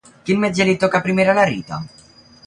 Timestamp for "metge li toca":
0.43-1.01